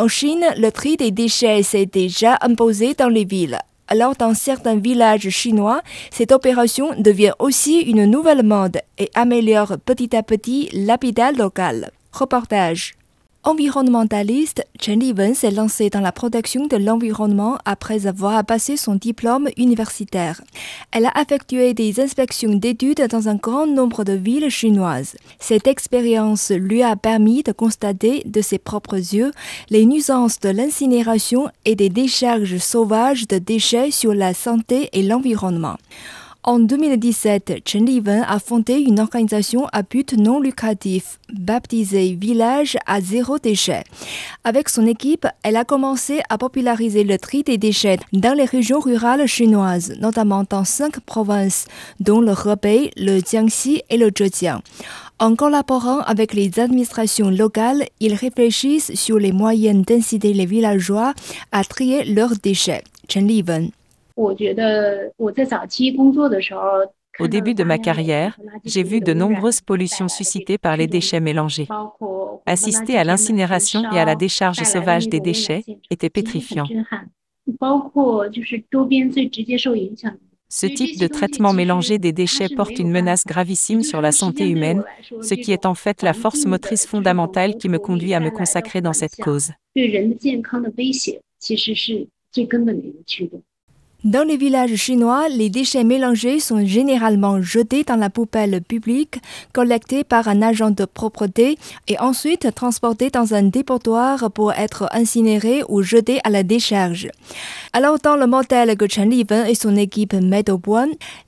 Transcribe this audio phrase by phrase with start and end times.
[0.00, 3.58] En Chine, le tri des déchets s'est déjà imposé dans les villes.
[3.86, 10.16] Alors dans certains villages chinois, cette opération devient aussi une nouvelle mode et améliore petit
[10.16, 11.90] à petit l'habitat local.
[12.12, 12.94] Reportage.
[13.42, 19.48] Environnementaliste, Chen Liwen s'est lancée dans la protection de l'environnement après avoir passé son diplôme
[19.56, 20.42] universitaire.
[20.92, 25.16] Elle a effectué des inspections d'études dans un grand nombre de villes chinoises.
[25.38, 29.32] Cette expérience lui a permis de constater de ses propres yeux
[29.70, 35.78] les nuisances de l'incinération et des décharges sauvages de déchets sur la santé et l'environnement.
[36.42, 43.02] En 2017, Chen Liwen a fondé une organisation à but non lucratif, baptisée Village à
[43.02, 43.84] zéro déchet.
[44.42, 48.80] Avec son équipe, elle a commencé à populariser le tri des déchets dans les régions
[48.80, 51.66] rurales chinoises, notamment dans cinq provinces,
[52.00, 54.62] dont le Hebei, le Jiangxi et le Zhejiang.
[55.18, 61.12] En collaborant avec les administrations locales, ils réfléchissent sur les moyens d'inciter les villageois
[61.52, 62.82] à trier leurs déchets.
[63.08, 63.72] Chen Liwen.
[67.18, 71.68] Au début de ma carrière, j'ai vu de nombreuses pollutions suscitées par les déchets mélangés.
[72.46, 76.66] Assister à l'incinération et à la décharge sauvage des déchets était pétrifiant.
[80.52, 84.82] Ce type de traitement mélangé des déchets porte une menace gravissime sur la santé humaine,
[85.22, 88.80] ce qui est en fait la force motrice fondamentale qui me conduit à me consacrer
[88.80, 89.52] dans cette cause.
[94.02, 99.18] Dans les villages chinois, les déchets mélangés sont généralement jetés dans la poubelle publique,
[99.52, 105.62] collectés par un agent de propreté et ensuite transportés dans un dépotoir pour être incinérés
[105.68, 107.10] ou jetés à la décharge.
[107.74, 110.60] Alors, dans le modèle que Chen Liwen et son équipe mettent au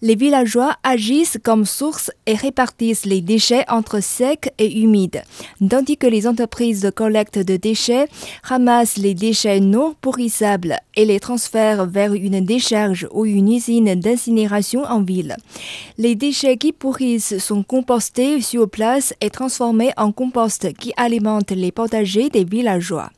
[0.00, 5.22] les villageois agissent comme source et répartissent les déchets entre secs et humides,
[5.68, 8.08] tandis que les entreprises de collecte de déchets
[8.42, 12.61] ramassent les déchets non pourrissables et les transfèrent vers une décharge
[13.12, 15.36] ou une usine d'incinération en ville.
[15.98, 21.72] Les déchets qui pourrissent sont compostés sur place et transformés en compost qui alimente les
[21.72, 23.10] potagers des villageois.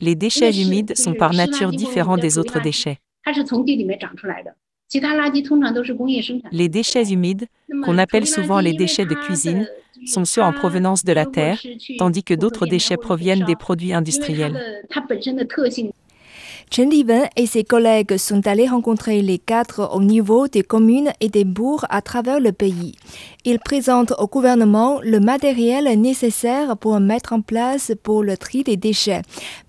[0.00, 2.98] Les déchets humides sont par nature différents des autres déchets.
[6.52, 7.46] Les déchets humides,
[7.84, 9.68] qu'on appelle souvent les déchets de cuisine,
[10.06, 11.60] sont ceux en provenance de la terre,
[11.98, 14.82] tandis que d'autres déchets proviennent des produits industriels.
[16.74, 21.28] Chen Liwen et ses collègues sont allés rencontrer les cadres au niveau des communes et
[21.28, 22.94] des bourgs à travers le pays.
[23.44, 28.78] Ils présentent au gouvernement le matériel nécessaire pour mettre en place pour le tri des
[28.78, 29.20] déchets.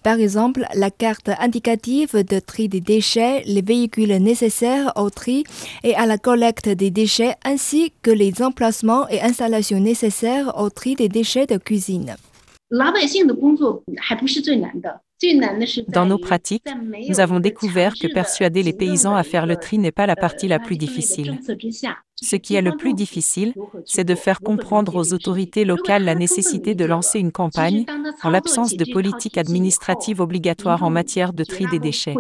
[0.02, 5.44] Par exemple, la carte indicative de tri des déchets, les véhicules nécessaires au tri
[5.84, 10.96] et à la collecte des déchets ainsi que les emplacements et installations nécessaires au tri
[10.96, 12.16] des déchets de cuisine.
[15.88, 16.68] Dans nos pratiques,
[17.10, 20.48] nous avons découvert que persuader les paysans à faire le tri n'est pas la partie
[20.48, 21.40] la plus difficile.
[22.16, 23.54] Ce qui est le plus difficile,
[23.86, 27.86] c'est de faire comprendre aux autorités locales la nécessité de lancer une campagne
[28.24, 32.16] en l'absence de politique administrative obligatoire en matière de tri des déchets.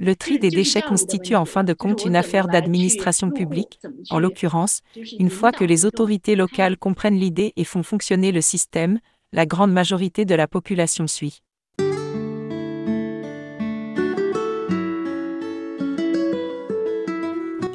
[0.00, 3.80] Le tri des déchets constitue en fin de compte une affaire d'administration publique.
[4.10, 4.80] En l'occurrence,
[5.18, 9.00] une fois que les autorités locales comprennent l'idée et font fonctionner le système,
[9.32, 11.42] la grande majorité de la population suit.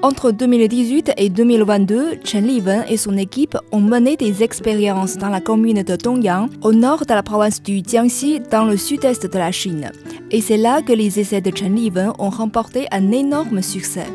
[0.04, 5.40] Entre 2018 et 2022, Chen Liwen et son équipe ont mené des expériences dans la
[5.40, 9.54] commune de Dongyang, au nord de la province du Jiangxi, dans le sud-est de la
[9.54, 9.94] Chine.
[10.30, 14.08] Et c'est là que les essais de Chen Liwen ont remporté un énorme succès.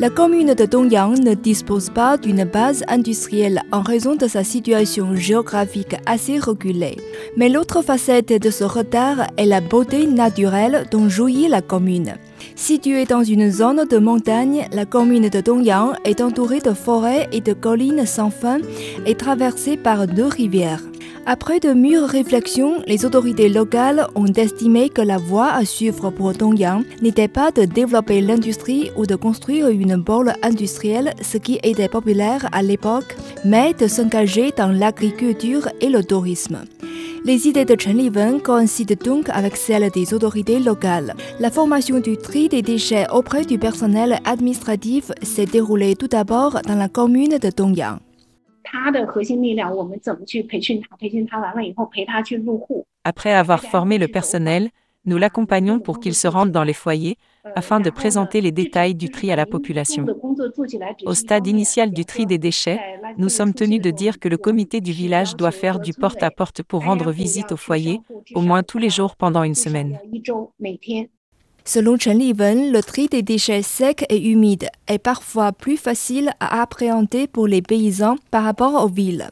[0.00, 5.14] La commune de Dongyang ne dispose pas d'une base industrielle en raison de sa situation
[5.14, 6.96] géographique assez reculée.
[7.36, 12.16] Mais l'autre facette de ce retard est la beauté naturelle dont jouit la commune.
[12.54, 17.40] Située dans une zone de montagne, la commune de Dongyang est entourée de forêts et
[17.40, 18.58] de collines sans fin
[19.06, 20.82] et traversée par deux rivières.
[21.26, 26.32] Après de mûres réflexions, les autorités locales ont estimé que la voie à suivre pour
[26.32, 31.88] Dongyang n'était pas de développer l'industrie ou de construire une bolle industrielle, ce qui était
[31.88, 36.64] populaire à l'époque, mais de s'engager dans l'agriculture et le tourisme.
[37.22, 41.14] Les idées de Chen Liwen coïncident donc avec celles des autorités locales.
[41.38, 46.76] La formation du tri des déchets auprès du personnel administratif s'est déroulée tout d'abord dans
[46.76, 47.98] la commune de Dongyang.
[53.04, 54.70] Après avoir formé le personnel,
[55.04, 57.16] nous l'accompagnons pour qu'il se rende dans les foyers,
[57.54, 60.06] afin de présenter les détails du tri à la population.
[61.06, 62.78] Au stade initial du tri des déchets,
[63.16, 66.84] nous sommes tenus de dire que le comité du village doit faire du porte-à-porte pour
[66.84, 68.00] rendre visite au foyer,
[68.34, 69.98] au moins tous les jours pendant une semaine.
[71.64, 76.62] Selon Chen Liwen, le tri des déchets secs et humides est parfois plus facile à
[76.62, 79.28] appréhender pour les paysans par rapport aux villes.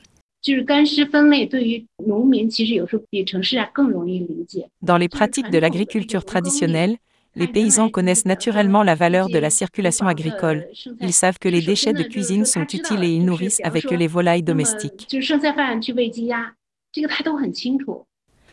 [4.82, 6.96] Dans les pratiques de l'agriculture traditionnelle,
[7.36, 10.66] les paysans connaissent naturellement la valeur de la circulation agricole.
[11.00, 14.08] Ils savent que les déchets de cuisine sont utiles et ils nourrissent avec eux les
[14.08, 15.06] volailles domestiques.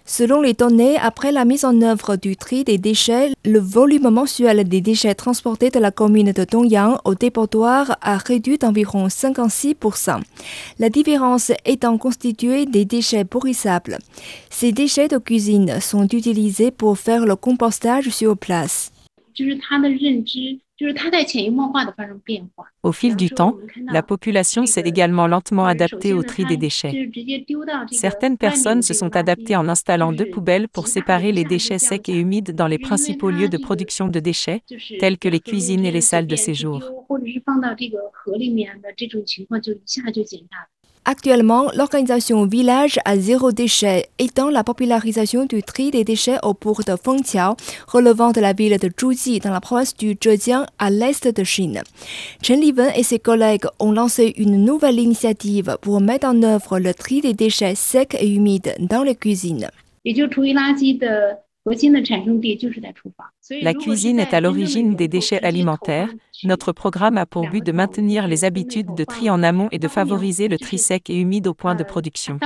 [0.08, 4.64] Selon les données, après la mise en œuvre du tri des déchets, le volume mensuel
[4.70, 10.22] des déchets transportés de la commune de Dongyang au dépotoir a réduit d'environ 56%.
[10.78, 13.98] La différence étant constituée des déchets pourrissables.
[14.52, 18.92] Ces déchets de cuisine sont utilisés pour faire le compostage sur place.
[22.84, 23.56] Au fil du temps,
[23.88, 27.10] la population s'est également lentement adaptée au tri des déchets.
[27.92, 32.20] Certaines personnes se sont adaptées en installant deux poubelles pour séparer les déchets secs et
[32.20, 34.64] humides dans les principaux lieux de production de déchets,
[35.00, 36.82] tels que les cuisines et les salles de séjour.
[41.08, 46.82] Actuellement, l'organisation Village à zéro déchet étend la popularisation du tri des déchets au port
[46.84, 47.56] de Fengqiao,
[47.88, 51.84] relevant de la ville de Zhuji dans la province du Zhejiang à l'est de Chine.
[52.42, 56.96] Chen Liwen et ses collègues ont lancé une nouvelle initiative pour mettre en œuvre le
[56.96, 59.70] tri des déchets secs et humides dans les cuisines.
[63.62, 66.10] La cuisine est à l'origine des déchets alimentaires.
[66.44, 69.88] Notre programme a pour but de maintenir les habitudes de tri en amont et de
[69.88, 72.38] favoriser le tri sec et humide au point de production.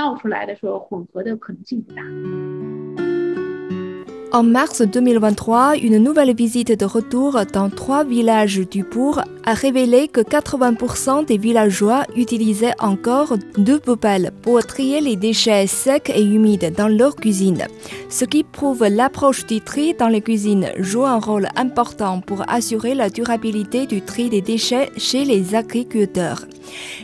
[4.32, 10.06] En mars 2023, une nouvelle visite de retour dans trois villages du Pour a révélé
[10.06, 16.72] que 80% des villageois utilisaient encore deux poubelles pour trier les déchets secs et humides
[16.76, 17.66] dans leur cuisine,
[18.08, 22.94] ce qui prouve l'approche du tri dans les cuisines joue un rôle important pour assurer
[22.94, 26.46] la durabilité du tri des déchets chez les agriculteurs.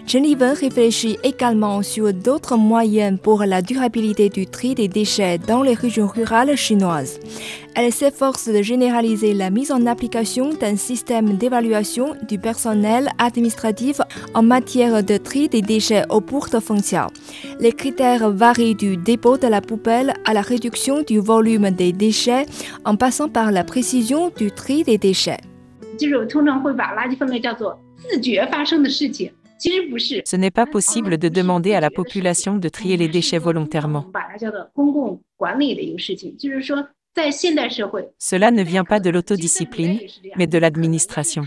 [0.07, 5.63] Chen Liwen réfléchit également sur d'autres moyens pour la durabilité du tri des déchets dans
[5.63, 7.16] les régions rurales chinoises.
[7.75, 14.01] Elle s'efforce de généraliser la mise en application d'un système d'évaluation du personnel administratif
[14.35, 17.09] en matière de tri des déchets au porte-fonction.
[17.61, 22.47] Les critères varient du dépôt de la poubelle à la réduction du volume des déchets
[22.85, 25.41] en passant par la précision du tri des déchets.
[30.25, 34.05] Ce n'est pas possible de demander à la population de trier les déchets volontairement.
[38.19, 40.01] Cela ne vient pas de l'autodiscipline,
[40.37, 41.45] mais de l'administration.